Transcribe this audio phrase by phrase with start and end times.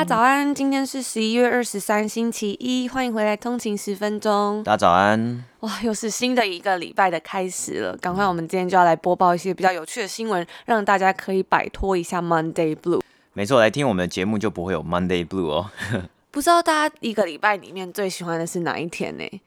[0.00, 4.62] 大家早安，今天是十一月二十三，星期一，欢迎回来通勤十分钟。
[4.64, 7.94] 大家早安，哇，又是新的一个礼拜的开始了。
[7.98, 13.02] 赶快，我们今天就要来播报一些比较有趣的新闻，让大家可以摆脱一下 Monday Blue。
[13.34, 15.70] 没错，来听我们的节目就不会有 Monday Blue 哦。
[16.32, 19.42] 不知道大家一个礼拜里面最喜欢的是哪一天呢？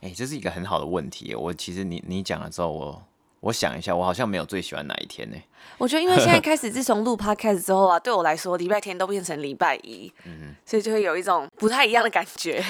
[0.00, 1.32] 哎，这是一个很好的问题。
[1.36, 3.02] 我其实你你讲了之后，我
[3.38, 5.36] 我想一下，我好像没有最喜欢哪一天呢。
[5.78, 12.62] 我觉得，因为现在 开始，自从录 podcast 之后啊，对我来说，礼拜天都变成礼拜一，嗯，所以就会有一种不太一样的感觉，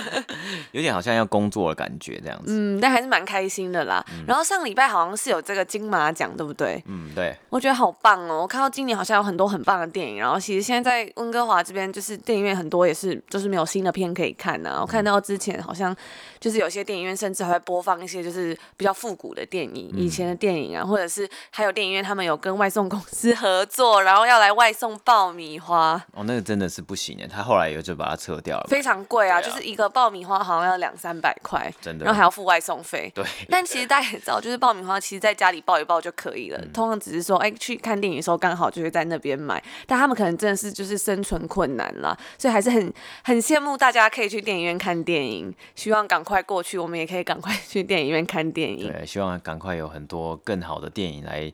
[0.72, 4.04] 有点好像要工作的感觉这样子，嗯，但还是蛮开心的啦。
[4.12, 6.82] 嗯、然后上礼拜好像是有这个金马奖，对不对？
[6.86, 7.36] 嗯，对。
[7.48, 8.42] 我觉得好棒哦！
[8.42, 14.80] 我看到今年好像有很多很棒的电影，然后其实现在在温哥华这边，就是电影院很多也是就是没有新的片可以看呢、啊。
[14.80, 15.94] 我看到之前好像
[16.38, 26.02] 就是有些电影院甚至还会播放一些就是比较复古的电影，以前的电影啊，或者是还有电影院他们有跟外送公司合作， 然后要来外送爆米花。
[26.12, 28.66] 哦，那个真的是不行的，他后来有就把它撤掉了。
[28.68, 33.10] 非常贵啊，啊就是一个爆米花好像要两三百块，真的，然后还要付外送费。
[33.14, 33.24] 对。
[33.48, 39.62] 但其实大家也知道，就是爆米花其实在家里爆一爆就可以了，嗯、通常只是说，哎，去看电影的时候刚好就会在那边买。
[39.86, 45.54] 但他们可能真的是就是生存困难啦，所以还是很很羡慕大家可以去电影院看电影。
[45.74, 48.92] 希望赶快过去，我们也可以赶快去电影院看电影。
[48.92, 51.52] 对，希望赶快有很多更好的电影来。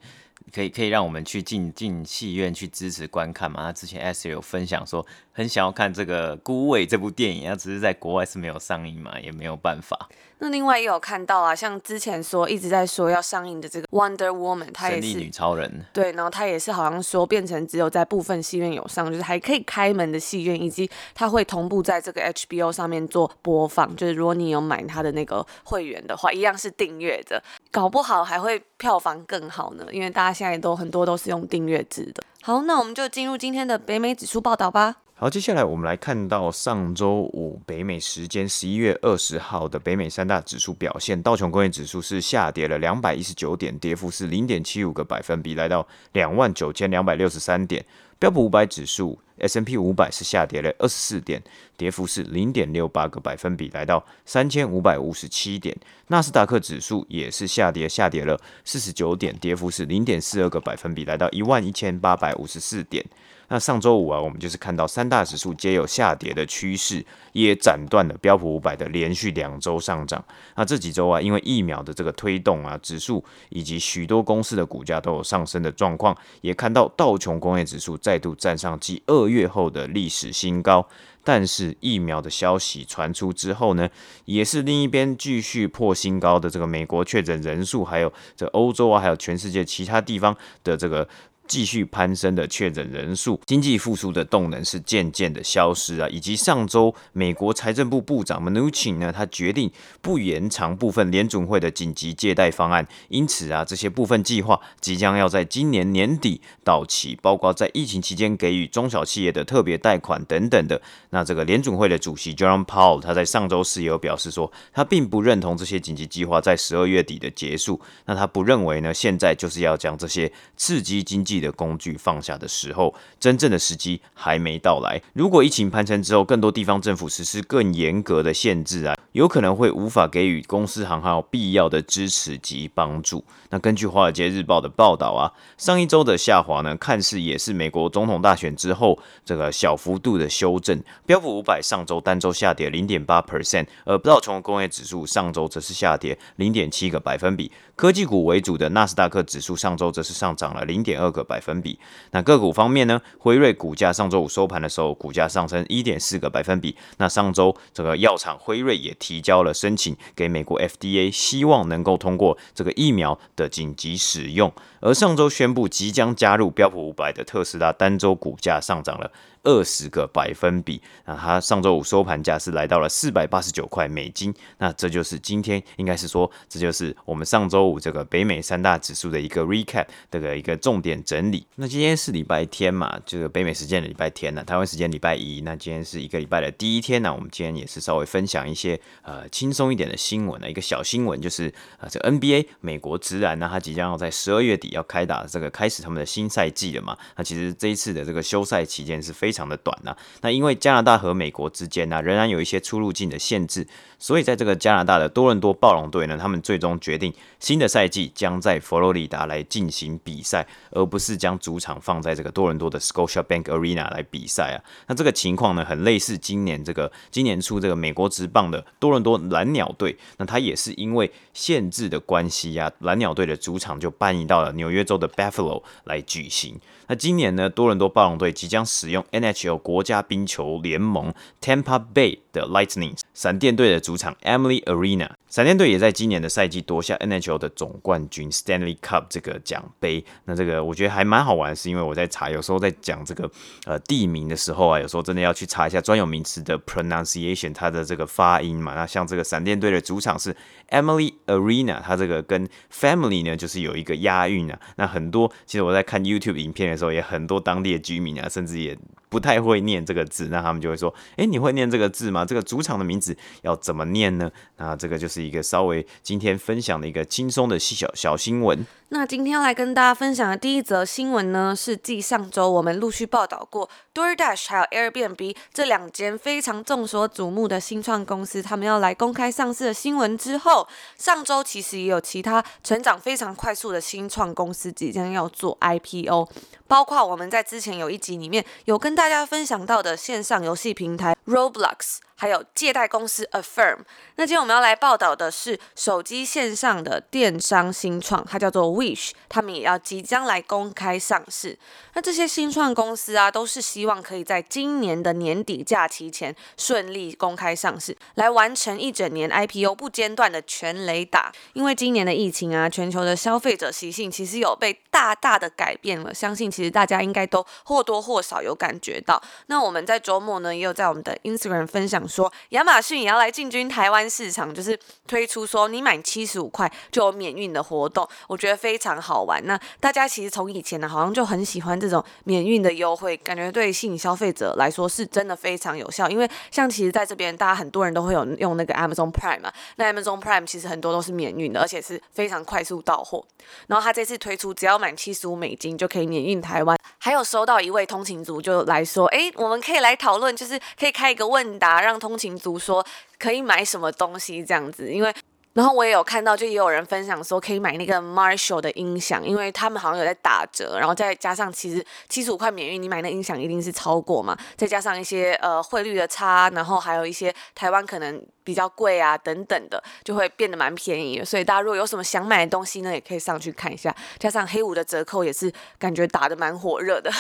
[0.57, 3.65] 可以可以让我们去进进戏院去支持观看吗？
[3.65, 10.09] 他之前 S 有分享说很想要看这个《孤味》这部电影，那只是在国外是没有上映嘛，也没有办法。
[10.39, 15.85] 那另外也有看到啊，像之前说一直在说要上映的这个 Wonder Woman，她也是女超人。
[15.95, 23.97] 对，然后她也是好像说变成只有在部分戏院有上，就是还可以开门的戏院，以及它会同步在这个 HBO 上面做播放。
[23.97, 32.23] 就是如果你有买它的那个会员的话，一样是订阅的，搞不好还会票房更好呢，因为大家现在都很多都是用订阅制的。
[32.43, 34.97] 好，那我们就进入今天的北美指数报道吧。
[35.19, 41.23] 好，接下来我们来看到上周五北美时间十一月二十号的北美三大指数表现。
[41.23, 47.83] 道琼工业指数是下跌了两百一十九点，跌幅是零点七五个百分比，来到两万九千两百六十三点。
[48.19, 51.43] 标普五百指数 S&P 五百是下跌了二十四点，
[51.79, 55.75] 跌幅是零点六八个百分比，来到三千五百五十七点。
[56.09, 63.03] 纳斯达克指数也是下跌，下跌了四十九点，跌幅是零点四二个百分比，来到一万一千八百五十四点。
[63.49, 70.25] 那上周五啊，我们就是看到三大指数皆有下跌的趋势，也斩断了标普五百的连续两周上涨。
[70.57, 80.87] 那这几周啊，因为疫苗的这个推动啊，指数以及许多公司的股价都有上升的状况，也看到道琼工业指数再度站上继二月后的历史新高。
[81.23, 83.89] 但是疫苗的消息传出之后呢，
[84.27, 91.09] 也是另一边继续破新高的这个美国确诊人数，还有这欧洲啊，还有全世界其他地方的这个。
[91.47, 99.71] 继续攀升的确诊人数，经济复苏的动能是渐渐的消失啊，以及上周美国财政部部长 Mnuchin 呢，他决定
[100.01, 110.81] 不延长部分联准会的紧急借贷方案，因此啊，这些部分计划即将要在今年年底到期，包括在疫情期间给予中小企业的特别贷款等等的。
[111.11, 125.01] 那这个联准会的主席 John Powell 他在上周四有表示说，他并不认同这些紧急计划在十二月底的结束，那他不认为呢，现在就是要将这些刺激经济的工具放下的时候，真正的时机还没到来。
[125.13, 133.25] 如果疫情攀升之后，更多地方政府实施更严格的限制啊，有可能会无法给予公司行号必要的支持及帮助。
[133.51, 140.83] 那根据《华尔街日报》的报道啊，上一周的下滑呢，看似也是美国总统大选之后这个小幅度的修正。
[141.05, 147.51] 标普五百上周单周下跌零点八 percent，而道琼工业指数上周则是下跌零点七个百分比。
[147.75, 151.79] 科技股为主的纳斯达克指数上周则是上涨了零点二个百分比。
[152.13, 156.75] 那个股方面呢，辉瑞股价上周五收盘的时候，股价上升一点四个百分比。
[156.97, 164.53] 那上周这个药厂辉瑞也提交了申请给美国 FDA，希望能够通过这个疫苗的紧急使用。
[164.81, 169.13] 而上周宣布即将加入标普五百的特斯拉，单周股价上涨了。
[169.47, 170.83] 二十个百分比。
[171.07, 174.35] 那它上周五收盘价是来到了四百八十九块美金。
[174.59, 181.47] 那这就是今天应该是说，这就是我们上周五这个北美三大指数的一个 recap 这个一个重点整理。
[181.55, 185.41] 那今天是礼拜天嘛，这个北美时间的礼拜天呢，台湾时间礼拜一。
[185.43, 196.97] 那今天是一个礼拜的第一天呢，我们今天也是稍微分享一些呃轻松一点的新闻呢，一个小新闻就是啊，这 NBA 美国职篮呢，它即将要在十二月底要开打这个开始他们的新赛季了嘛。
[197.17, 199.97] 那其实这一次的这个休赛期间是非常的短呐。
[200.21, 203.67] 那因为加拿大和美国之间呢，仍然有一些出入境的限制，
[203.99, 214.63] 所以在这个加拿大的多伦多暴龙队呢，他们最终决定新的赛季将在佛罗里达来进行比赛，而不是将主场放在这个多伦多的 Scotiabank Arena 来比赛啊。
[214.87, 226.61] 那这个情况呢，很类似今年这个今年初这个美国职棒的多伦多蓝鸟队，那他也是因为限制的关系呀、啊，蓝鸟队的主场就搬移到了纽约州的 Buffalo 来举行。
[226.89, 235.09] 那今年呢，多伦多暴龙队即将使用 NHL 国家冰球联盟 Tampa Bay 的 Lightning 闪电队的主场 Emily Arena。
[235.29, 240.05] 闪电队也在今年的赛季夺下 NHL 的总冠军 Stanley Cup 这个奖杯。
[240.25, 243.31] 那这个我觉得还蛮好玩，是因为我在查，有时候在讲这个
[243.65, 248.75] 呃地名的时候啊，有时候真的要去查一下专有名词的 pronunciation，它的这个发音嘛。
[248.75, 250.35] 那像这个闪电队的主场是
[250.71, 254.59] Emily Arena，它这个跟 Family 呢就是有一个押韵啊。
[254.77, 258.77] 那很多其实我在看 YouTube 影片的时候，也很多当地的居民啊，甚至也
[259.09, 262.25] 不太会念这个字，那他们就会说：“诶，你会念这个字吗？
[262.25, 268.67] 这个主场的名字要怎么念呢？”那这个就是一个稍微今天分享的一个轻松的小小新闻。
[268.91, 286.29] 那今天要来跟大家分享的第一则新闻呢，是继上周我们陆续报道过 DoorDash 还有 Airbnb 这两间非常众所瞩目的新创公司，他们要来公开上市的新闻之后，上周其实也有其他成长非常快速的新创公司即将要做 IPO，
[286.67, 291.99] 包括我们在之前有一集里面有跟大家分享到的线上游戏平台 Roblox。
[292.19, 293.81] 还有借贷公司 Affirm。
[294.15, 301.59] 那今天我们要来报道的是手机线上的电商新创，它叫做 Wish，他们也要即将来公开上市。
[301.93, 311.31] 那这些新创公司啊，都是希望可以在今年的年底假期前顺利公开上市，来完成一整年 IPO 不间断的全雷打。
[311.53, 319.23] 因为今年的疫情啊，全球的消费者习性其实有被大大的改变了，相信其实大家应该都或多或少有感觉到。
[319.49, 322.07] 那我们在周末呢，也有在我们的 Instagram 分享。
[322.09, 329.45] 说亚马逊也要来进军台湾市场，就是推出说你买七十五块就有免运的活动，我觉得非常好玩。
[329.45, 336.09] 那大家其实从以前呢，好像就很喜欢这种免运的优惠，感觉对吸引消费者来说是真的非常有效。
[336.09, 343.25] 因为像其实在这边，大家很多人都会有用那个 Amazon Prime 嘛，那 Amazon Prime 其实很多都是免运的，而且是非常快速到货。
[343.67, 346.79] 然后他这次推出，只要满七十五美金就可以免运台湾。
[346.99, 352.85] 还有收到一位通勤族就来说，哎，我们可以来讨论，就是可以开一个问答，让通勤族说
[353.19, 355.15] 可以买什么东西这样子，因为。
[355.57, 371.25] 然后我也有看到，就也有人分享说可以买那个 Marshall 的音响，因为他们好像有在打折，然后再加上其实七十五块免运，你买那音响一定是超过嘛，再加上一些呃汇率的差，然后还有一些台湾可能比较贵啊等等的，就会变得蛮便宜。
[371.25, 373.97] 所以大家如果有什么想买的东西呢，也可以上去看一下。
[374.19, 377.11] 加上黑五的折扣也是感觉打得蛮火热的。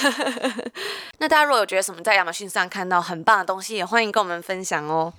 [1.17, 5.11] 那大家如果有觉得什么在亚马逊上看到很棒的东西，也欢迎跟我们分享哦。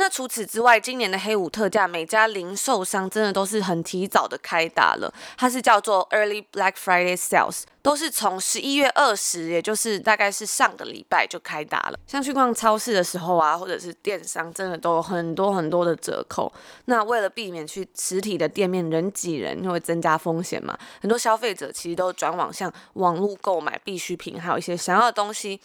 [0.00, 5.12] 那除此之外，今年的黑五特价，每家零售商真的都是很提早的开打了。
[5.36, 11.98] 它是叫做 Early Black Friday Sales，都是从十一月二十，也就是大概是上个礼拜就开打了。
[12.06, 16.52] 像去逛超市的时候啊，或者是电商，真的都有很多很多的折扣。
[16.84, 25.60] 那为了避免去实体的店面人挤人，因为增加风险嘛，很多消费者其实都转往像网络购买必需品，还有一些想要的东西。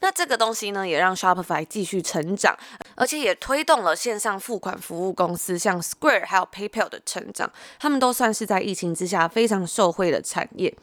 [0.00, 2.56] 那这个东西呢，也让 Shopify 继续成长，
[2.94, 7.50] 而且也推动了线上付款服务公司像 Square 还有 PayPal 的成长。
[7.78, 10.74] 他们都算是在疫情之下非常受惠的产业。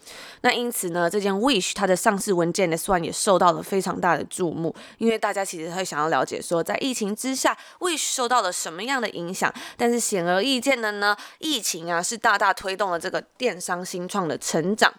[0.42, 9.54] 那因此呢，这件 Wish 它的上市文件的算也受到了非常大的注目，因为大家其实会想要了解说，在疫情之下，Wish 受到了什么样的影响。
[9.78, 14.94] 但是显而易见的呢，疫情啊是大大推动了这个电商新创的成长。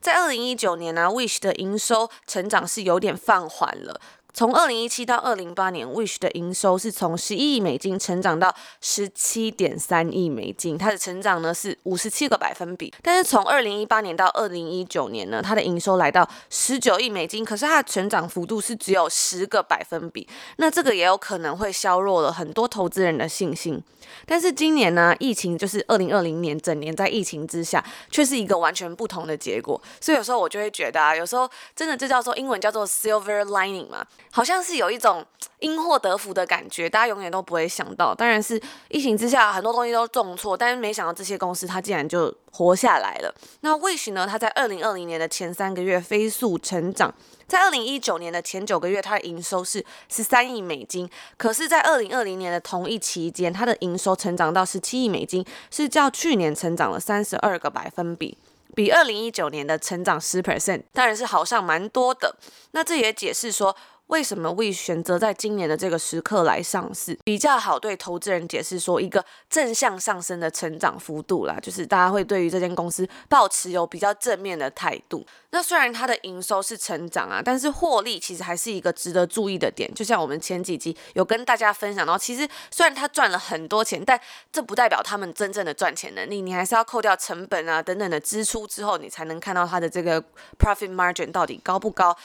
[0.00, 4.00] 在二零一九年呢，，Wish 的营收成长是有点放缓了。
[4.38, 12.94] 从二零一七到二零一八年，Wish 的营收是从十一亿美金成长到十七点三亿美金，它的成长呢是五十七个百分比。
[13.02, 20.28] 但是从二零一八年到二零一九年呢，它的营收来到十九亿美金，可是它的成长幅度是只有十个百分比。
[20.58, 23.82] 那这个也有可能会削弱了很多投资人的信心。
[24.24, 29.80] 但是今年呢，疫情就是二零二零年整年在疫情之下，却是一个完全不同的结果。
[30.00, 35.24] 所以有时候我就会觉得啊，有时候真的这叫做英文叫做 silver lining 嘛，好像是有一种
[35.60, 38.14] 因祸得福的感觉，大家永远都不会想到。
[38.14, 43.34] 当然是疫情之下很多东西都重挫，但是没想到这些公司它竟然就活下来了。
[43.60, 47.14] 那 Wish 呢，它在二零二零年的前三个月飞速成长。
[47.46, 51.08] 在二零一九年的前九个月，它的营收是十三亿美金。
[51.38, 58.36] 可是，在二零二零年的同一期间，它的营收成长到十七亿美金，是较去年成长了三十二个百分比，
[58.74, 62.36] 比二零一九年的成长十 percent，当然是好上蛮多的。
[62.72, 63.74] 那这也解释说，
[64.08, 75.26] 为什么会选择在今年的这个时刻来上市，比较好对投资人解释说一个正向上升的成长幅度啦，就是大家会对于这间公司抱持有比较正面的态度。
[75.50, 79.92] 那虽然它的营收是成长啊，但是获利其实还是一个值得注意的点。
[79.94, 84.18] 就像我们前几集有跟大家分享到，其实虽然它赚了很多钱，但
[84.50, 90.22] 这不代表他们真正的赚钱能力，你还是要扣掉成本啊等等的支出之后，你才能看到它的这个
[90.58, 92.16] profit margin 到底高不高。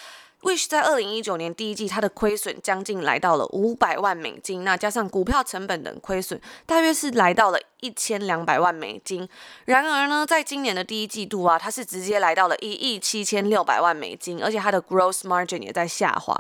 [0.44, 9.28] Wish 在二零一九年第一季，它的亏损将近来到了五百万美金，那加上股票成本等亏损，大约是来到了一千两百万美金。
[9.66, 16.38] 然而呢，在今年的第一季度啊，它是直接来到了一亿七千六百万美金，而且它的 gross margin 也在下滑。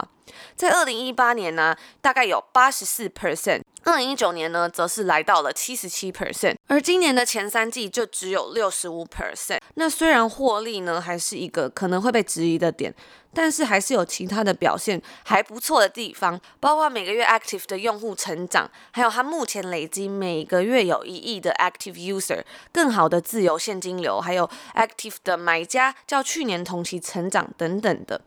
[0.56, 9.60] 在二零一八年呢，大概有八十四 percent，二零一九年呢，则是来到了七十七 percent，而今年的前三季就只有六十五 percent。
[9.76, 12.94] 那虽然获利呢，还是一个可能会被质疑的点。
[13.36, 28.22] 但是还是有其他的表现还不错的地方，包括每个月 active 的用户成长，还有它目前累积每个月有一亿的 active user，更好的自由现金流，还有 active 的买家较去年同期成长等等的。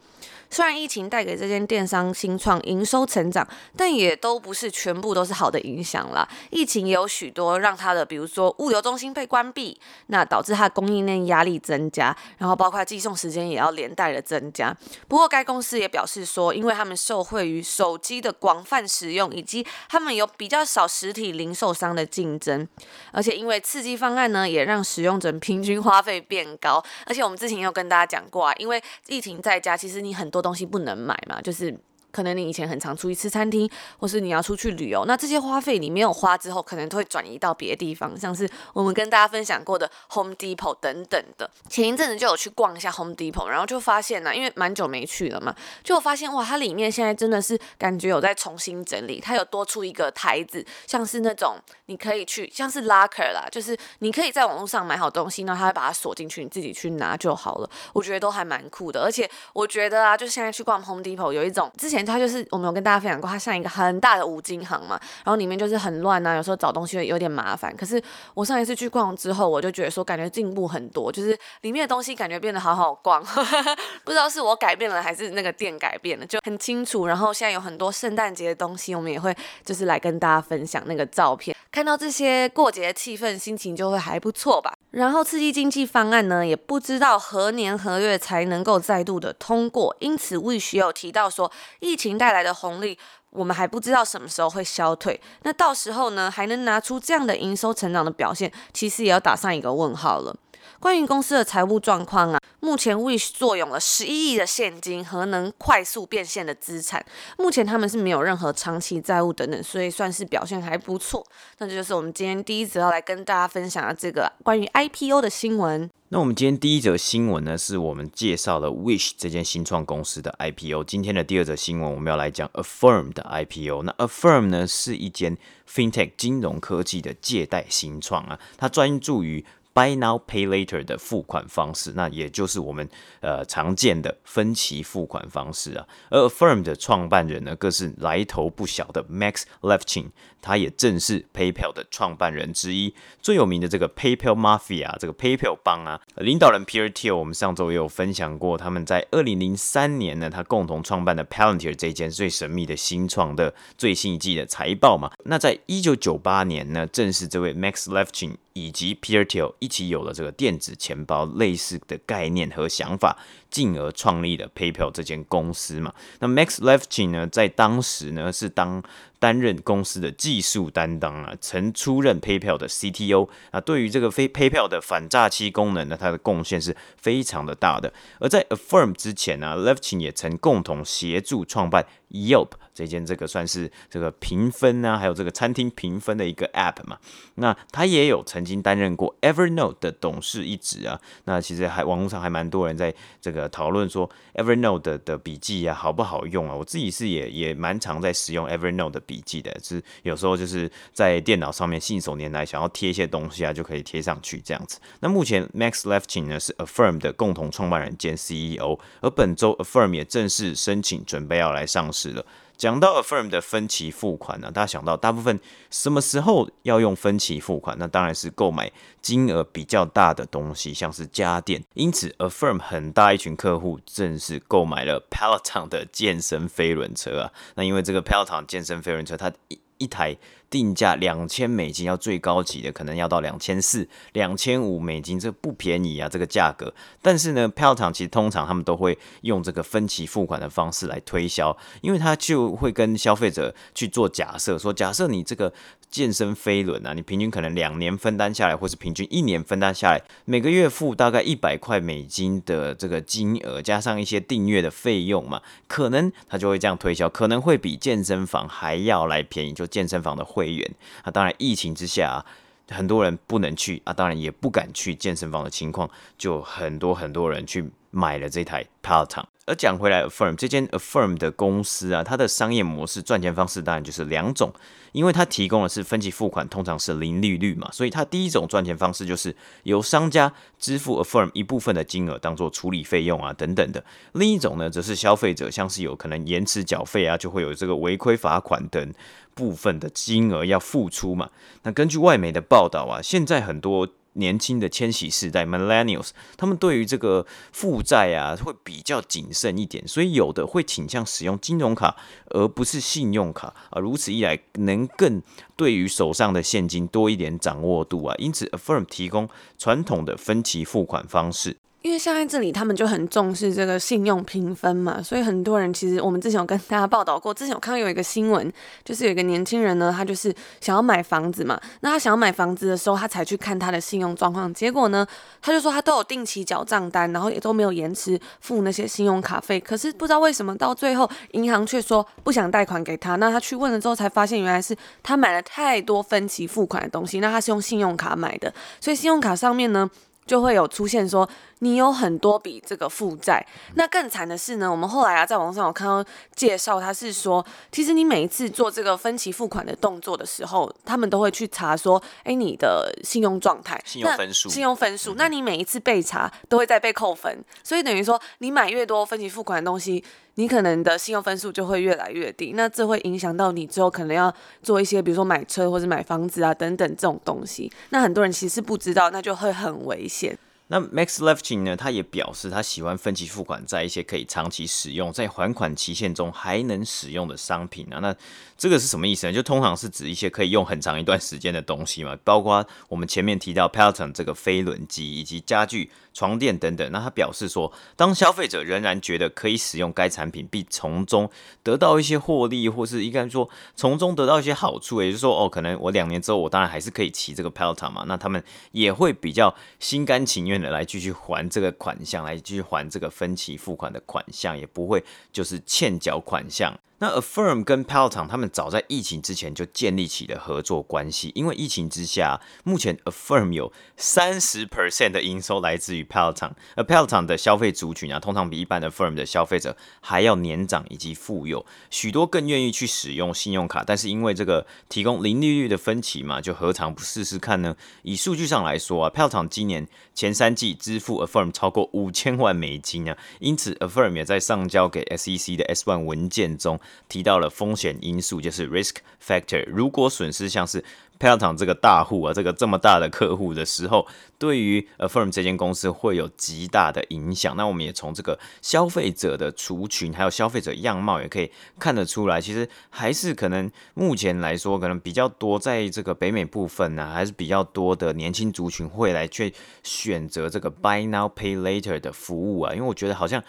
[0.48, 6.26] 虽然疫情带给这间电商新创营收成长，但也都不是全部都是好的影响啦。
[6.50, 9.76] 疫情也有许多让它的，比如说物流中心被关闭，
[10.06, 14.72] 那导致它供应链压力增加，然后包括寄送时间也要连带的增加。
[15.08, 22.66] 不过该公司也表示说，因为他们受惠于手机的广泛使用，以及他们有比较少实体零售商的竞争，
[23.10, 26.80] 而且因为刺激方案呢，也让使用者平均花费变高。
[27.04, 30.30] 而且我们之前有跟大家讲过啊，因为疫情在家，其实你很。
[30.37, 31.75] 多东西不能买嘛，就是。
[32.16, 33.68] 可能你以前很常出去吃餐厅，
[33.99, 41.50] 或是你要出去旅游，那这些花费你没有花之后，可能都会转移到别的地方，像是我们跟大家分享过的 Home Depot 等等的。
[41.68, 45.54] 前一阵子就有去逛一下 Home Depot，然后就发现呢，因为蛮久没去了嘛，
[45.85, 57.68] 就发现哇，它里面现在真的是感觉有在重新整理，它有多出一个台子，像是那种你可以去，像是 Locker 啦，就是你可以在网络上买好东西，然后它会把它锁进去，你自己去拿就好了。
[57.92, 62.05] 我觉得都还蛮酷的，而且我觉得啊，就现在去逛 Home Depot 有一种之前。
[62.06, 67.75] 它就是我们有跟大家分享过，它像一个很大的五金行嘛，然后里面就是很乱啊，有时候找东西会有点麻烦。
[67.76, 68.00] 可是
[68.34, 73.22] 我上一次去逛之后，我就觉得说感觉进步很多，就是里面的东西感觉变得好好逛，
[74.04, 77.06] 不知道是我改变了还是那个店改变了，就很清楚。
[77.06, 84.72] 然后现在有很多圣诞节的东西，我们也会就是来跟大家分享那个照片，看到这些过节的气氛，心情就会还不错吧。
[84.92, 91.50] 然后刺激经济方案呢，也不知道何年何月才能够再度的通过，因此 Wish 有提到说，
[91.87, 92.99] 疫情带来的红利，
[93.31, 95.21] 我们还不知道什么时候会消退。
[95.43, 100.35] 那到时候呢，还能拿出这样的营收成长的表现，其实也要打上一个问号了。
[100.80, 107.04] 关于公司的财务状况啊，目前 Wish 坐拥了十一亿的现金和能快速变现的资产，
[107.38, 111.26] 目前他们是没有任何长期债务等等，所以算是表现还不错。
[111.58, 115.90] 那这就是我们今天第一则要来跟大家分享的这个关于 IPO 的新闻。
[116.08, 120.85] 那我们今天第一则新闻呢，是我们介绍了 Wish 这间新创公司的 IPO。
[120.85, 123.82] 今天的第二则新闻，我们要来讲 Affirm 的 IPO。
[123.82, 125.37] 那 Affirm 呢，是一间
[125.68, 129.44] FinTech 金融科技的借贷新创啊，它专注于
[129.76, 132.88] By now, pay later 的付款方式，那也就是我们
[133.21, 135.87] 呃常见的分期付款方式啊。
[136.09, 140.06] 而 Affirm 的创办人呢，更是来头不小的 Max Levchin，
[140.40, 142.95] 他也正是 PayPal 的创办人之一。
[143.21, 155.12] 最有名的这个 PayPal Mafia，这个 PayPal 帮啊，领导人 Peter Thiel，我们上周也有分享过，他们在二零零三年呢，他共同创办的 Palantir 这间最神秘的新创的最新一季的财报嘛。
[155.25, 163.18] 那在一九九八年呢，正是这位 Max Levchin 以及 Peter Till 一起有了这个电子钱包类似的概念和想法，
[163.56, 165.94] 进而创立了 PayPal 这间公司嘛。
[166.18, 168.82] 那 Max Levchin 呢，在当时呢是当
[169.18, 173.58] 担任公司的技术担当啊，曾出任 PayPal 的 CTO 啊。
[173.58, 177.90] 对于这个非 PayPal 的反诈欺功能呢，他的贡献是非常的大的。
[178.20, 186.98] 而在 Affirm 之前呢，Levchin 也曾共同协助创办 Yelp 这间这个算是这个评分啊，还有这个餐厅评分的一个 App 嘛。
[187.36, 191.00] 那他也有曾经担任过 Evernote 的董事一职啊。
[191.25, 196.54] 那其实还网络上还蛮多人在这个讨论说 Evernote 的的笔记啊好不好用啊？
[196.54, 204.78] 我自己是也也蛮常在使用 Evernote 的笔记的，是有时候就是在电脑上面信手拈来，想要贴一些东西啊，就可以贴上去这样子。
[205.00, 212.24] 那目前 Max Leftin 呢是 Affirm 的共同创办人兼 CEO，而本周 Affirm 也正式申请准备要来上市了。
[212.56, 215.38] 讲到 Affirm 的分期付款呢，大家想到大部分
[215.70, 217.76] 什么时候要用分期付款？
[217.78, 221.62] 那当然是购买金额比较大的东西，像是家电。
[221.75, 227.32] 因此，Affirm 很大一群客户正是购买了 Peloton 的健身飞轮车啊。
[227.54, 230.16] 那因为这个 Peloton 健身飞轮车，它一一台。
[230.48, 236.72] 定价两千美金，要最高级的可能要到两千四、两千五美金，这不便宜啊，这个价格。
[237.02, 245.52] 但是呢票场其实通常他们都会用这个分期付款的方式来推销，因为他就会跟消费者去做假设，说假设你这个
[245.90, 260.24] 健身飞轮啊，你平均可能两年分担下来，或是平均一年分担下来，每个月付大概一百块美金的这个金额，加上一些订阅的费用嘛，可能他就会这样推销，可能会比健身房还要来便宜，就健身房的。
[260.37, 262.26] 会员啊，当然疫情之下啊，
[262.69, 265.88] 很多人不能去啊，当然也不敢去健身房的情况，
[266.19, 269.25] 就很多很多人去买了这台 Peloton。
[269.46, 274.52] 而讲回来，Affirm 这间 Affirm 的公司啊，它的商业模式赚钱方式当然就是两种，
[274.90, 283.84] 因为它提供的是分期付款，通常是零利率嘛，所以它第一种赚钱方式就是由商家支付 Affirm 一部分的金额当做处理费用啊等等的，
[284.14, 288.92] 另一种呢则是消费者像是有可能延迟缴费啊，就会有这个违规罚款等
[289.34, 291.30] 部分的金额要付出嘛。
[291.62, 293.88] 那根据外媒的报道啊，现在很多。
[294.16, 301.96] 年轻的千禧世代 Millennials，他们对于这个负债啊会比较谨慎一点，所以有的会倾向使用金融卡
[302.30, 303.80] 而不是信用卡啊。
[303.80, 305.23] 如此一来，能更
[305.56, 308.14] 对于手上的现金多一点掌握度啊。
[308.18, 311.56] 因此，Affirm 提供传统的分期付款方式。
[311.87, 318.52] 因为像在这里，他们就很重视这个信用评分嘛，所以很多人其实我们之前有跟大家报道过，之前有看到有一个新闻，
[318.85, 325.07] 就是有一个年轻人呢，他就是想要买房子嘛，那他想要买房子的时候，他才去看他的信用状况，结果呢，
[325.40, 339.88] 他就说他都有定期缴账单，然后也都没有延迟付那些信用卡费，可是不知道为什么到最后银行却说不想贷款给他，那他去问了之后才发现，原来是他买了太多分期付款的东西，那他是用信用卡买的，所以信用卡上面呢。
[340.27, 341.29] 就会有出现说
[341.61, 360.05] 你有很多笔这个负债，那更惨的是呢，我们后来啊在网上有看到介绍，他是说，其实你每一次做这个分期付款的动作的时候，他们都会去查说，哎，你的信用状态、信用分数、信用分数，那你每一次被查都会再被扣分，所以等于说你买越多分期付款的东西。
[360.38, 364.31] 你可能的信用分数就会越来越低，那这会影响到你之后可能要
[364.62, 367.73] 做一些，比如说买车或者买房子啊等等这种东西。
[367.88, 370.38] 那很多人其实不知道，那就会很危险。
[370.68, 378.00] 那 Max Levchin 呢，他也表示他喜欢分期付款，在一些可以长期使用，在还款期限中还能使用的商品啊。
[378.00, 378.14] 那
[378.59, 379.33] 这个是什么意思呢？
[379.33, 386.90] 就通常是指一些可以用很长一段时间的东西嘛，包括我们前面提到 Peloton 这个飞轮机以及家具、床垫等等。
[386.90, 391.31] 那他表示说，当消费者仍然觉得可以使用该产品，并从中
[391.62, 398.05] 得到一些获利，或是应该说从中得到一些好处，也就是说，哦，可能我两年之后，我当然还是可以骑这个 Peloton 嘛。
[398.09, 406.73] 那他们也会比较心甘情愿来继续还这个款项，来继续还这个分期付款的款项，也不会就是欠缴款项。
[406.98, 427.76] 那 Affirm 跟 Peloton 他们早在疫情之前就建立起了合作关系，因为疫情之下，目前 Affirm 有三十 percent 的营收来自于 Peloton，而 Peloton 的消费族群啊，通常比一般的 Affirm 的消费者还要年长以及富有，许多更愿意去使用信用卡，但是因为这个提供零利率的分期嘛，就何尝不试试看呢？
[428.04, 436.80] 以数据上来说啊，Peloton 今年前三季支付 Affirm 超过五千万美金啊，因此 Affirm 也在上交给 SEC 的 S1 文件中。
[437.09, 439.64] 提到了风险因素，就是 risk factor。
[439.68, 440.85] 如果损失像是
[441.18, 444.07] pelton 这个大户啊，这个这么大的客户的时候，
[444.38, 447.57] 对于 Affirm 这间公司会有极大的影响。
[447.57, 463.42] 那我们也从这个消费者的族群，还有消费者样貌，也可以看得出来，其实还是可能目前来说，可能比较多在这个北美部分呢、还是比较多的年轻族群会来去选择这个 Buy Now Pay Later 的服务啊，因为我觉得好像。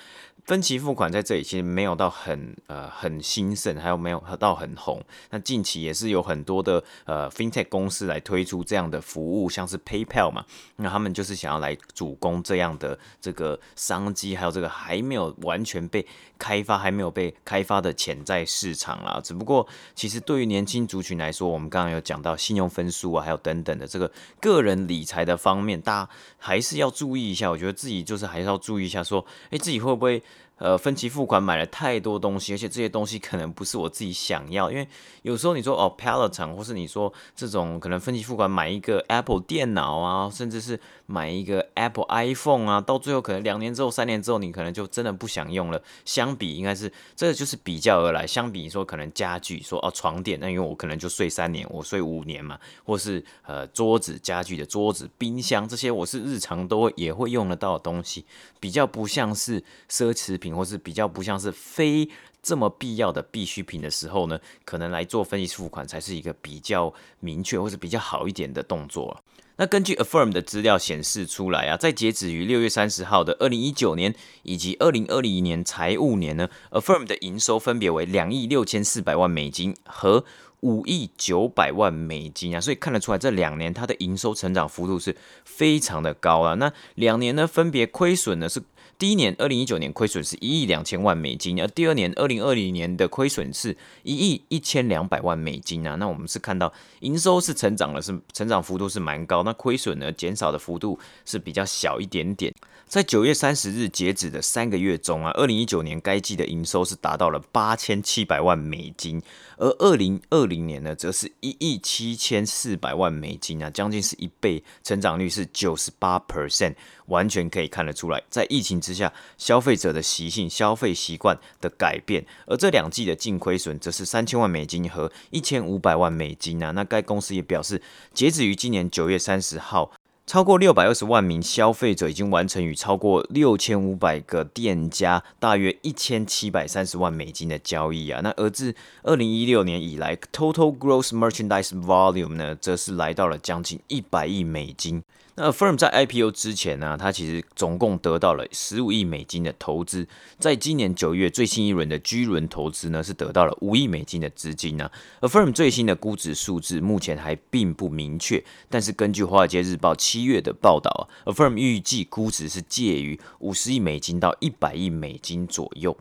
[0.45, 5.04] 分期付款在这里其实没有到很呃很兴盛，还有没有到很红。
[5.30, 10.45] 那近期也是有很多的呃 FinTech 公司来推出这样的服务，像是 PayPal 嘛，
[10.78, 19.19] 那他们就是想要来主攻这样的这个商机，还有这个还没有完全被开发、还没有被开发的潜在市场啦。
[19.21, 27.52] 只不过其实对于年轻族群来说，我们刚刚有讲到信用分数啊，还有等等的这个个人理财的方面，大家还是要注意一下。
[27.52, 30.23] 我觉得自己就是还是要注意一下，说，诶，自己会不会？
[30.58, 34.88] 呃，分期付款买了太多东西，而且这些东西可能不是我自己想要，因为
[35.22, 45.82] 有时候你说哦，Peloton，或是你说这种可能分期付款买一个 Apple 电脑啊，甚至是买一个 Apple iPhone 啊，到最后可能两年之后、三年之后，你可能就真的不想用了。
[46.04, 58.26] 相比应该是这个就是比较而来，相比说可能家具，说哦床垫，那因为我可能就睡三年，我睡五年嘛，或是呃桌子家具的桌子、冰箱这些，我是日常都会也会用得到的东西，
[58.60, 60.48] 比较不像是奢侈品。
[60.58, 62.10] 或是比较不像是非
[62.41, 69.21] 这么必要的必需品的时候呢，可能来做分期付款才是一个比较明确或是比较好一点的动作。
[69.58, 80.23] 那根据 Affirm 的资料显示出来啊，在截止于六月三十号的二零一九年以及二零二零年财务年呢，Affirm 的营收分别为两亿六千四百万美金和
[80.60, 86.54] 五亿九百万美金啊，所以看得出来这两年它的营收成长幅度是非常的高啊。
[86.54, 88.62] 那两年呢，分别亏损呢是。
[88.99, 95.93] 第一年，二零一九年亏损是一亿两千万美金，而第二年，二零二零年的亏损是一亿一千两百万美金啊。
[95.95, 102.51] 那我们是看到营收是成长了，是成长幅度是蛮高，那亏损呢减少的幅度是比较小一点点。
[102.88, 109.21] 在九月三十日截止的三个月中啊，二零一九年该季的营收是达到了八千七百万美金，
[109.58, 116.76] 而二零二零年呢，则是一亿七千四百万美金啊，将近是一倍，成长率是九十八 percent。
[117.08, 122.26] 完全可以看得出来，在疫情之下，消费者的习性、消费习惯的改变。
[122.46, 126.72] 而这两季的净亏损则是三千万美金和一千五百万美金啊。
[126.72, 127.82] 那该公司也表示，
[128.13, 129.89] 截止于今年九月三十号，
[130.27, 138.19] 超过六百二十万名消费者已经完成与超过六千五百个店家，大约一千七百三十万美金的交易啊。
[138.21, 145.01] 那而自二零一六年以来，Total Gross Merchandise Volume 呢，则是来到了将近一百亿美金。
[145.39, 150.08] 那 Firm 在 IPO 之前呢，它其实总共得到了十五亿美金的投资，
[150.39, 154.89] 在今年九月最新一轮的 G 轮投资呢，是得到了五亿美金的资金呢。
[155.21, 165.95] Affirm 最新的估值数字目前还并不明确，但是根据华尔街日报七月的报道啊，Affirm 预计估值是介于五十亿美金到一百亿美金左右。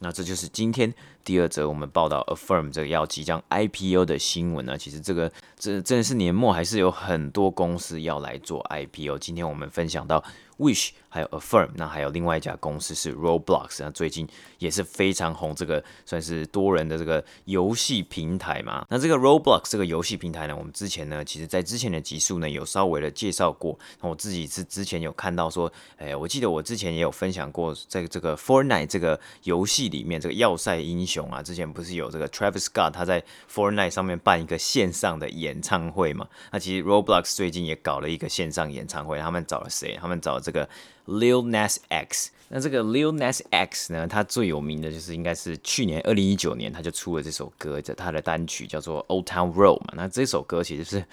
[0.00, 0.92] 那这就是今天
[1.24, 4.76] 第二则我们报道 Affirm 这个要即将 IPO 的新闻呢。
[4.76, 9.18] 其实这个这真的是年末，还是有很多公司要来做 IPO。
[9.18, 10.22] 今天我们分享到。
[10.58, 18.84] Wish 还有 Affirm，那还有另外一家公司是 Roblox，那最近也是非常红，这个算是多人的这个游戏平台嘛。
[18.88, 23.78] 那这个 Roblox 这个游戏平台呢，我们之前呢，其实在之前的集数呢有稍微的介绍过。
[24.00, 36.26] 那我自己是之前有看到说，哎，我记得我之前也有分享过，在这个 Fortnite 这个游戏里面，这个要塞英雄啊，之前不是有这个 Travis Scott 他在 Fortnite 上面办一个线上的演唱会嘛？
[36.50, 39.96] 那其实 Roblox 最近也搞了一个线上演唱会，他们找了谁？
[40.00, 40.68] 他们找这个
[41.06, 49.94] Lil Nas X，那这个 Lil Nas X 呢，他最有名的就是应该是去年二零一九年他就出了这首歌，这他的单曲叫做 Old Town Road 嘛。
[49.96, 51.04] 那这首歌其实是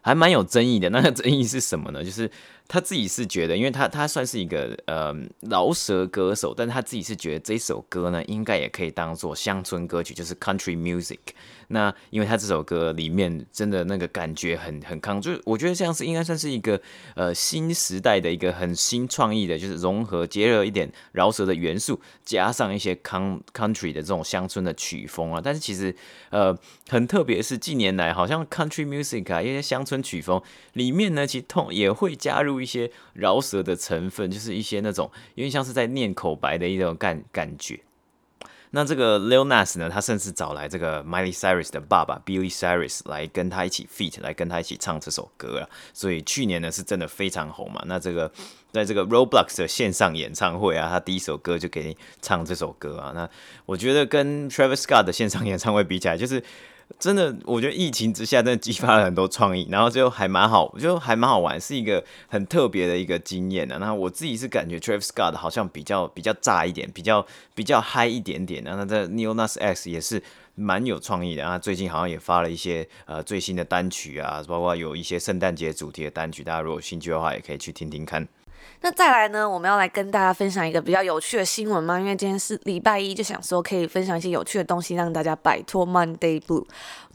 [0.00, 2.04] 还蛮有争议的，那个争议是什么呢？
[2.04, 2.30] 就是
[2.68, 11.18] 他自己是觉得，因为他他算是一个呃饶舌歌手，但他自己是觉得这首歌呢，应该也可以当做乡村歌曲，就是 Country Music。
[11.68, 16.80] 那因为他这首歌里面真的那个感觉很很康，就是我觉得这样是应该算是一个
[17.16, 25.40] 呃新时代的一个很新创意的，就是融合结合一点饶舌的元素，加上一些 country 的这种乡村的曲风啊。
[25.42, 25.92] 但是其实
[26.30, 26.56] 呃
[26.88, 30.40] 很特别是近年来好像 country music 啊，一些乡村曲风
[30.74, 37.80] 里面呢，其实通也会加入一些饶舌的成分，就是一些那种有点像是在念口白的一种感感觉。
[38.70, 45.68] 那这个 Lil Nas 呢，他甚至找来这个 Miley Cyrus 的爸爸 Billy Cyrus 来跟他一起 feat，来跟他一起唱这首歌啊。
[45.94, 47.82] 所以去年呢是真的非常红嘛。
[47.86, 48.30] 那这个
[48.72, 53.12] 在这个 Roblox 的线上演唱会啊，他第一首歌就给你唱这首歌啊。
[53.14, 53.30] 那
[53.64, 56.42] 我觉得跟 Travis Scott 的线上 演唱会比起来，就是。
[56.98, 63.76] 真的，我觉得疫情之下，真的激发了很多创意，然后就还蛮好，就还蛮好玩，是一个很特别的一个经验啊。
[63.78, 68.62] 那我自己是感觉 Travis Scott 好像比较比较炸一点，比较比较嗨一点点。
[68.64, 70.22] 然后在 Neonas X 也是
[70.54, 78.26] 蛮有创意的，然后最近好像也发了一些呃最新的单曲啊，包括有一些圣诞节主题的单曲，大家如果有兴趣的话，也可以去听听看。
[78.80, 81.98] 那再来呢，我们要来跟大家分享一个比较有趣的新闻吗？
[81.98, 86.64] 因为今天是礼拜一，就想说可以分享一些有趣的东西，让大家摆脱 Monday Blue。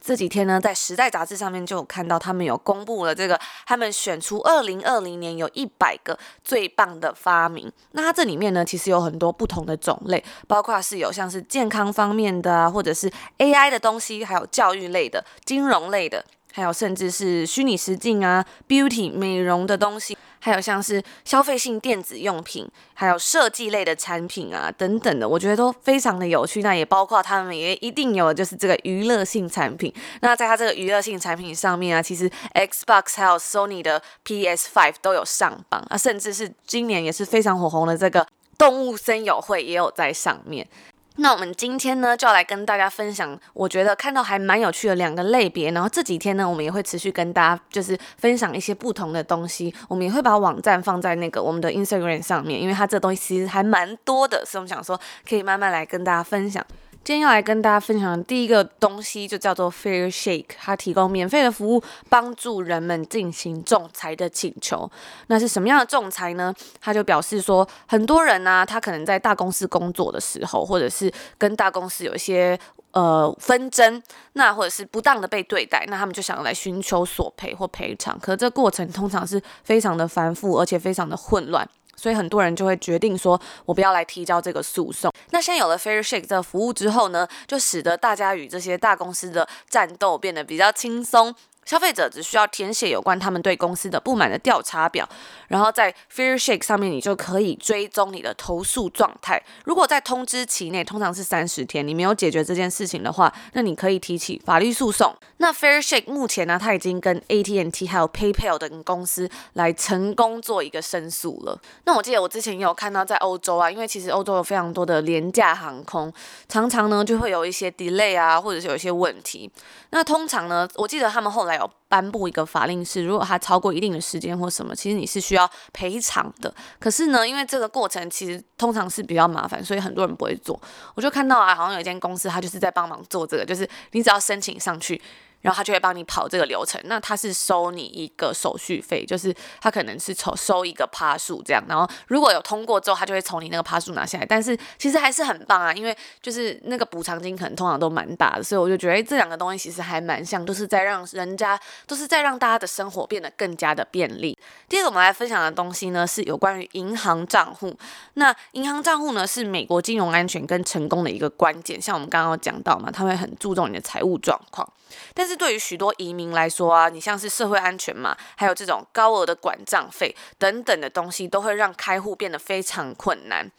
[0.02, 7.72] 这几天呢，在《时代》杂志上面就有看到他们有公布了这个，他们选出二零二零年有一百个最棒的发明。
[7.92, 16.26] 那它这里面呢，其实有很多不同的种类，包括是有像是健康方面的啊，或者是 AI 的东西，还有教育类的、金融类的。
[16.52, 26.62] 还有甚至是虚拟实境啊，beauty 美容的东西，还有像是消费性电子用品，还有设计类的产品啊等等的，我觉得都非常的有趣。
[26.62, 29.94] 那也包括他们也一定有就是这个娱乐性产品。
[30.22, 40.68] 那在它这个娱乐性产品上面啊，其实 Xbox 还有 Sony 的 PS5 都有上榜啊，甚至是今年也是非常火红的这个动物森友会也有在上面。
[41.18, 45.70] 那我们今天呢，就要来跟大家分享，我觉得看到还蛮有趣的两个类别。
[45.72, 49.74] 然后这几天呢，我们也会持续跟大家就是分享一些不同的东西。
[49.88, 56.66] 我们也会把网站放在那个我们的 Instagram 上面，因为它这东西其实还蛮多的，所以我们想说可以慢慢来跟大家分享。
[57.04, 64.90] 今天要来跟大家分享的第一个东西就叫做 Fairshake，它提供免费的服务，帮助人们进行仲裁的请求。
[65.26, 66.54] 那是什么样的仲裁呢？
[66.80, 72.58] 他就表示说，很多人呢、他可能在大公司工作的时候，或者是跟大公司有一些
[72.92, 74.02] 呃纷争，
[74.34, 78.16] 那或者是不当的被对待，那他们就想来寻求索赔或赔偿。
[78.20, 81.68] 可是这过程通常是非常的繁复，而且非常的混乱。
[82.02, 85.14] 所以很多人就会决定说，我不要来提交这个诉讼。
[85.30, 91.36] 那现在有了 Fairshake 这个服务之后呢，就使得大家与这些大公司的战斗变得比较轻松。
[91.64, 95.08] 消费者只需要填写有关他们对公司的不满的调查表，
[95.48, 99.42] 然后在 Fairshake 上面，你就可以追踪你的投诉状态。
[99.64, 105.16] 如果在通知期内，通常是三十天，你没有解决这件事情的话，那你可以提起法律诉讼。
[105.38, 111.62] 那 Fairshake 目前呢，它已经跟 AT&T 还有 PayPal 等公司来成功做一个申诉了。
[111.86, 116.12] 那我记得我之前也有看到在欧洲啊，因为其实欧洲有非常多的廉价航空，
[116.50, 119.50] 常常呢就会有一些 delay 啊，或者是有一些问题。
[119.92, 121.51] 那通常呢，我记得他们后来。
[121.52, 126.54] 还有颁布一个法令是，如果他超过一定的时间或什么，其实你是需要赔偿的。
[126.80, 130.58] 可是呢，因为这个过程其实通常是比较麻烦，所以很多人不会做。
[130.96, 135.02] 我就看到啊，好像有一间公司，他就是在帮忙做这个，就是你只要申请上去。
[135.42, 144.26] 然后他就会帮你跑这个流程，那他是收你一个手续费，就是他可能是抽收一个趴数这样，然后如果有通过之后，他就会从你那个趴数拿下来。
[144.26, 154.38] 但是其实还是很棒啊，因为就是那个补偿金可能通常都蛮大的，所以我就觉得这两个东西其实还蛮像，都是在让人家都是在让大家的生活变得更加的便利。
[154.70, 157.76] 第二个我们来分享的东西呢，是有关于银行账户。
[158.14, 164.68] 那银行账户呢，是美国金融安全跟成功的一个关键，像我们刚刚有讲到嘛，他会很注重你的财务状况，
[165.16, 165.32] 但是。
[165.42, 173.50] 对于许多移民来说啊，你像是社会安全嘛，还有这种高额的管账费等等的东西，都会让开户变得非常困难。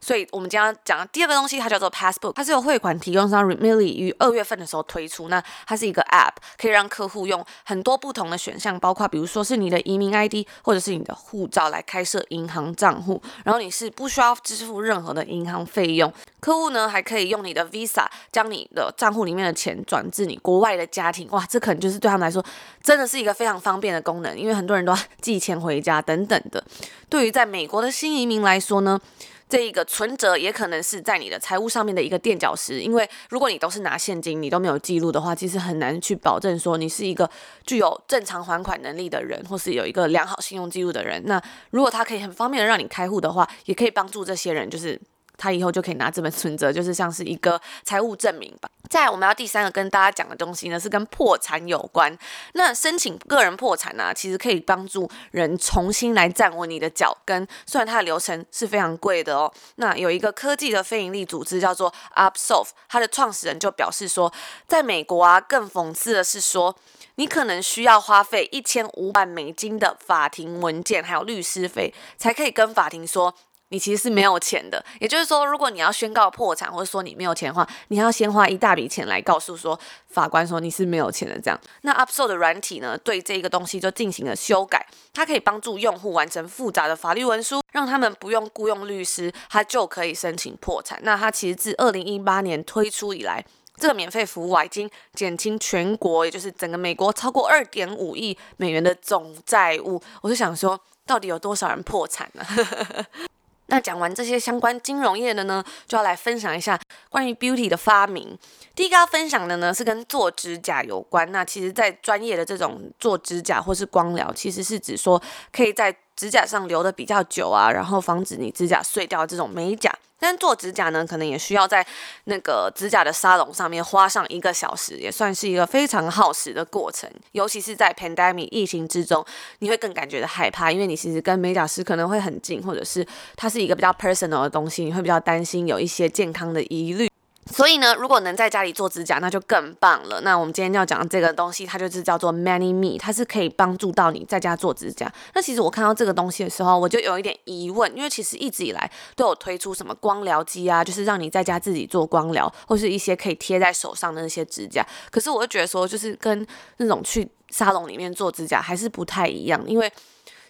[0.00, 5.28] 所以，我们将要讲的第二个东西，它叫做 Passbook，它是由汇款提供商 Remitly 于二月份的时候推出。
[5.28, 16.12] 那它是一个 App，可以让客户用很多不同的选项，包括比如说是你的移民 ID 或者是你的护照来开设银行账户，然后你是不需要支付任何的银行费用。
[16.40, 21.28] 客户呢还可以用你的 Visa 将你的账户里面的钱转至你国外的家庭。
[21.30, 22.44] 哇，这可能就是对他们来说
[22.82, 26.62] 真的是一个非常方便的功能，因为很多人都要寄钱回家等等的。
[27.08, 29.00] 对于在美国的新移民来说呢，
[29.48, 37.28] 这一个存折也可能是在你的财务上面的一个垫脚石，因为如果你都是拿现金，你都没有记录的话，其实很难去保证说你是一个
[37.66, 41.22] 具有正常还款能力的人，或是有一个良好信用记录的人。
[41.24, 45.00] 那如果他可以很方便的让你开户的话，也可以帮助这些人，就是。
[45.38, 48.68] 他以后就可以拿这本存折，就是像是一个财务证明吧。
[48.90, 52.16] 再来，我们要第三个跟大家讲的东西呢，是跟破产有关。
[52.54, 57.46] 那申请个人破产呢、其实可以帮助人重新来站稳你的脚跟。
[57.66, 59.52] 虽然它的流程是非常贵的哦。
[59.76, 64.32] 那有一个科技的非营利组织叫做 Upsolve，它的创始人就表示说，
[64.66, 66.74] 在美国啊，更讽刺的是说，
[67.16, 73.34] 你可能需要花费一千五百美金的法庭文件还有律师费，才可以跟法庭说。
[73.70, 74.84] 你其实是没有钱的。
[75.00, 79.78] 也就是说，如果你要宣告破产，或者说你没有钱的话，你要先花一大笔钱来告诉说
[80.08, 81.38] 法官说你是没有钱的。
[81.40, 90.98] 这样，那 Upsol 的软体呢，对这个东西就进行了修改，它可以帮助用户完成复杂的法律文书，让他们不用雇佣律师，他就可以申请破产。
[91.02, 93.44] 那它其实自二零一八年推出以来，
[93.76, 100.00] 这个免费服务啊，已经减轻全国，也就是整个美国超过二点五亿美元的总债务。
[100.22, 102.44] 我就想说，到底有多少人破产呢？
[103.70, 106.78] 那讲完这些相关金融业的呢，就要来分享一下
[107.10, 108.36] 关于 beauty 的发明。
[108.74, 111.30] 第一个要分享的呢，是跟做指甲有关。
[111.30, 115.20] 那其实，在专业的这种做指甲或是光疗，其实是指说
[115.52, 119.94] 可以在指甲上留的比较久啊，然后防止你指甲碎掉这种美甲。
[120.18, 121.86] 但做指甲呢，可能也需要在
[122.24, 127.08] 那个指甲的沙龙上面花上一个小时，也算是一个非常耗时的过程。
[127.32, 129.24] 尤其是在 pandemic 疫情之中，
[129.60, 137.08] 你会更感觉的害怕，因为你其实跟美甲师可能会很近，或者是它是一个比较 personal 的东西，你会比较担心有一些健康的疑虑。
[137.50, 140.20] 所以呢，如果能在家里做指甲，那就更棒了。
[140.20, 145.10] 那我们今天要讲的这个东西，它就是叫做 Many Me，它是可以帮助到你在家做指甲。
[145.34, 154.86] 那其实我看到这个东西的时候，我就有一点疑问，因为其实一直以来都有推出什么光疗机啊，就是让你在家自己做光疗，或是一些可以贴在手上的那些指甲。
[155.10, 159.90] 可是我就觉得说，就是跟那种去沙龙里面做指甲还是不太一样，因为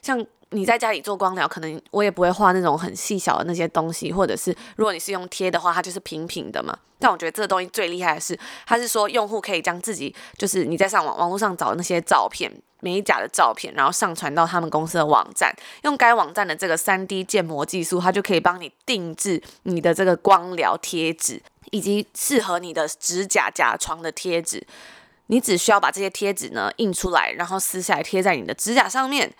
[0.03, 0.25] 像。
[0.51, 6.77] 你在家里做光疗，可能我也不会画那种很细小的那些东西，或者是如果你是用贴的话，它就是平平的嘛。
[6.99, 24.67] 但我觉得这个东西最厉害的是，它是说用户可以将自己就是你在上网网络上找的那些照片，美甲的照片，然后上传到他们公司的网站，用该网站的这个 3D 建模技术，它就可以帮你定制你的这个光疗贴纸，以及适合你的指甲甲床的贴纸。
[25.27, 29.31] 你只需要把这些贴纸呢印出来，然后撕下来贴在你的指甲上面。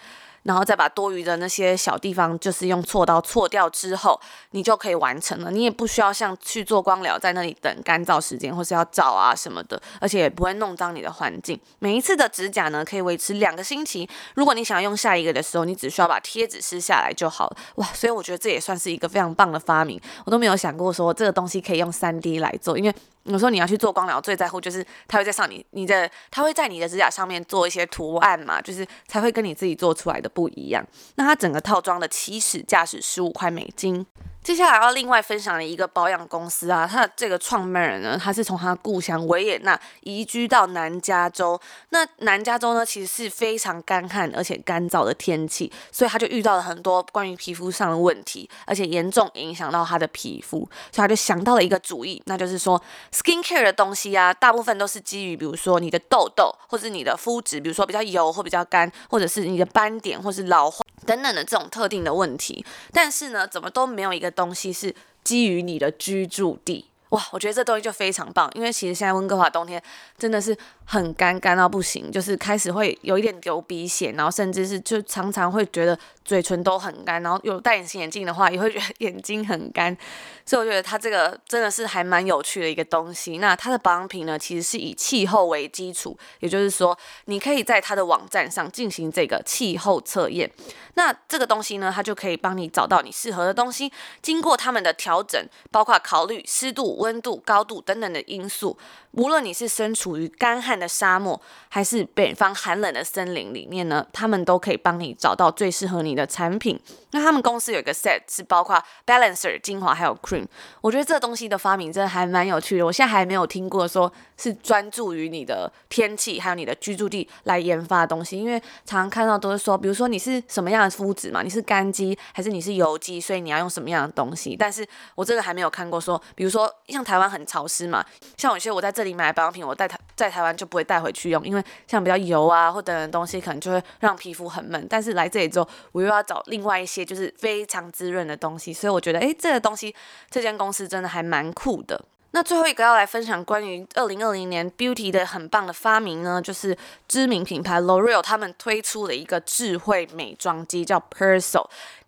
[0.43, 4.21] 然后再把多余的那些小地方，就是用锉刀锉掉之后，
[4.53, 5.51] 你就可以完成了。
[5.51, 11.59] 你也不需要像去做光疗，在那里等干燥时间，或是要照啊什么的，而且也不会弄脏你的环境。
[11.79, 14.09] 每一次的指甲呢，可以维持两个星期。
[14.35, 17.57] 如果你想要用下一个的时候，你只需要把贴纸撕下来就好了。
[17.77, 20.01] 哇，所以我觉得这也算是一个非常棒的发明。
[20.25, 22.95] 我都没有想过说这个东西可以用 3D 来做，因为。
[23.29, 30.85] 有时候你要去做光疗，最在乎就是它会在上你你的，它会在你的指甲上面做一些图案嘛，就是才会跟你自己做出来的不一样。
[31.17, 34.05] 那它整个套装的起始价是十五块美金。
[34.43, 41.61] 接下来要另外分享的一个保养公司啊，它的这个创办人呢，他是从他故乡维也纳移居到南加州。
[41.91, 52.81] 那南加州呢，其实是非常干旱而且干燥的天气，所以他就遇到了很多关于皮肤上的问题，而且严重影响到他的皮肤，所以他就想到了一个主意，那就是说
[53.13, 60.83] ，skin care 的东西啊，大部分都是基于比如说你的痘痘，或是你的肤质，比如说比较油或比较干，或者是你的斑点或是老化。
[61.09, 64.95] 等等的这种特定的问题，但是呢，怎么都没有一个东西是
[65.25, 66.85] 基于你的居住地。
[67.09, 69.83] 哇，我觉得这东西就非常棒，因为其实现在温哥华冬天
[70.19, 70.55] 真的是
[70.91, 75.99] 很干，干到不行，就是开始会有一点流鼻血，然后甚至是就常常会觉得。
[76.29, 79.97] 嘴唇都很干，然后有戴隐形眼镜的话，也会觉得眼睛很干，
[80.45, 83.39] 所以我觉得它这个真的是还蛮有趣的一个东西。
[83.39, 90.51] 那它的保养品呢，其实是以气候为基础，也就是说，你可以在它的网站上进行这个气候测验。
[90.97, 98.77] 那这个东西呢，它就可以帮你找到你适合的东西，经过他们的调整，包括考虑湿度、温度、高度等等的因素。
[99.19, 106.81] 无论你是身处于干旱的沙漠，还是北方寒冷的森林里面呢，他们都可以帮你找到最适合你的产品。
[107.11, 110.47] 那他们公司有一个 set 是包括 balancer 精华还有 cream，
[110.81, 112.87] 我觉得这东西的发明真的还蛮有趣的。
[112.87, 124.55] 我现在还没有听过说是专注于你的天气还有你的居住地来研发的东西，因为常常看到都是说，比如说你是什么样的肤质嘛，你是干肌还是你是油肌，所以你要用什么样的东西。
[124.55, 128.05] 但是我真的还没有看过说，比如说像台湾很潮湿嘛，
[128.37, 134.87] 像有些我在这里买保养品，我带台在台湾就不会带回去用，因为像比较油啊或等等东西，可能就会让皮肤很闷。
[134.89, 137.09] 但是来这里之后，我又要找另外一些。
[137.09, 139.95] 就是非常滋润的东西，所以我觉得，诶，这个东西，
[140.29, 141.99] 这间公司真的还蛮酷的。
[142.33, 146.77] 那最后一个要来分享关于二零二零年 Beauty 的很棒的发明呢，就是
[147.09, 151.65] 知名品牌 L'Oreal 他们推出了一个智慧美妆机，叫 Persil。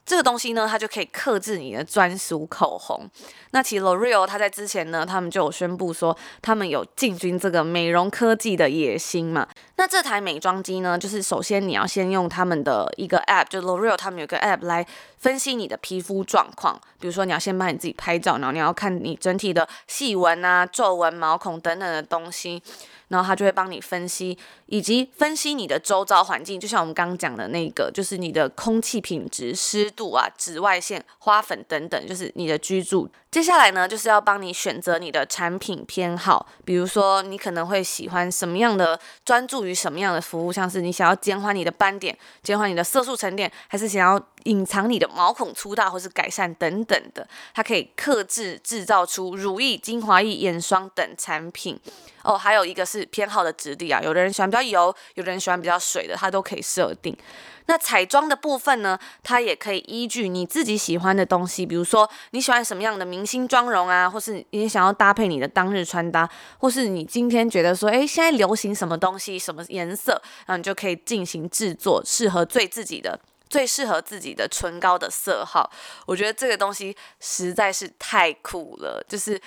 [0.06, 3.08] 这个东西呢，它就可以克制你的专属口红。
[3.52, 9.46] 那其实 L'Oreal 它在之前呢，他们就有宣布说，他们有进军这个美容科技的野心嘛。
[9.76, 14.84] 那这台美妆机呢，就是首先你要先用他们的一个 App，就 L'Oreal 他们有个 App 来
[15.18, 16.80] 分析你的皮肤状况。
[16.98, 22.62] 比如说你要先帮你自己拍照，然后你要看你整体的细纹啊、皱纹、毛孔等等的东西。
[23.10, 33.08] 然后他就会帮你分析，以及分析你的周遭环境，就像我们刚刚讲的那个，就是你的空气品质、湿度啊、紫外线、花粉等等，就是你的居住。
[33.30, 51.78] 接下来呢，就是要帮你选择你的产品偏好，比如说你可能会喜欢什么样的，专注于什么样的服务，像是你想要减缓你的斑点、减缓你的色素沉淀，还是想要隐藏你的毛孔粗大或是改善等等的，它可以克制制造出乳液、精华液、眼霜等产品。
[52.22, 57.16] 哦，还有一个是偏好的质地啊，有的人喜欢比较油，有的人喜欢比较水的，它都可以设定。
[57.66, 70.12] 那彩妆的部分呢，它也可以依据你自己喜欢的东西，比如说你喜欢什么样的明星妆容啊，或是你想要搭配你的当日穿搭，或是你今天觉得说，诶，现在流行什么东西，什么颜色，
[70.46, 73.18] 然后你就可以进行制作，适合最自己的。
[73.48, 75.68] 最适合自己的唇膏的色号，
[76.06, 79.40] 我觉得这个东西实在是太酷了，就是。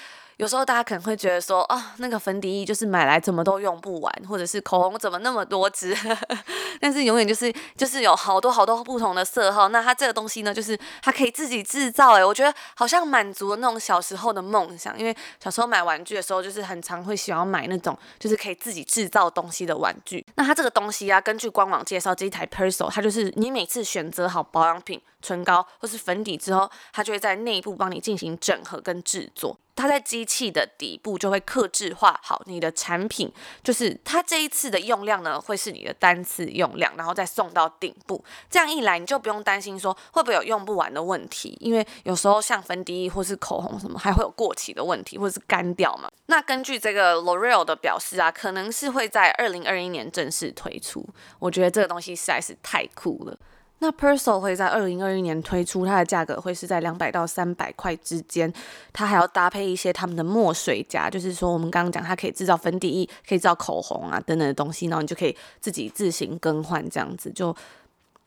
[0.43, 5.95] 有时候大家可能会觉得说，哦，那个粉底液就是买来怎么都用不完，或者是口红怎么那么多支，
[6.81, 9.69] 但是永远就是就是有好多好多不同的色号。
[9.69, 14.99] 那它这个东西呢，就是它可以自己制造，诶，我觉得好像满足了那种小时候的梦想。
[14.99, 20.25] 因为小时候买玩具的时候，就是很常会喜欢买那种就是可以自己制造东西的玩具。
[20.35, 25.01] 那它这个东西啊，根据官网介绍，这一台 Persil，它就是你每次选择好保养品。
[25.23, 29.57] 唇膏或是粉底之后，它就会在内部帮你进行整合跟制作。
[29.75, 33.31] 它在机器的底部就会刻制化好你的产品，
[33.63, 38.23] 就是它这一次的用量呢，会是你的单次用量，然后再送到顶部。
[38.49, 46.09] 这样一来，你就不用担心说会不会有用不完的问题，因为有时候像粉底液或是口红什么，还会有过期的问题或者是干掉嘛。
[46.27, 51.07] 那根据这个 L'Oreal 的表示啊，可能是会在二零二一年正式推出。
[51.39, 53.37] 我觉得这个东西实在是太酷了。
[53.83, 58.51] 那 p e r s o l 会在二零二一年推出，它的价格会是在两百到三百块之间。
[58.93, 67.53] 它还要搭配一些他们的墨水夹，就是说我们刚刚讲，它可以制造粉底液，可以制造口红啊等等的东西，然后你就可以自己自行更换，这样子就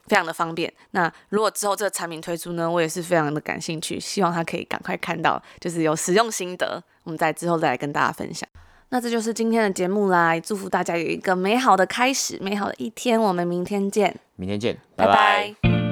[0.04, 0.70] 非常的方便。
[0.90, 8.46] 那如果之后这个产品推出呢，我也是非常的感兴趣，希望它可以赶快看到，就是有使用心得，我们在之后再来跟大家分享。
[8.88, 13.20] 那这就是今天的节目啦，祝福大家有一个美好的开始，美好的一天。
[13.20, 15.12] 我们明天见，明天见，拜拜。
[15.12, 15.85] 拜拜。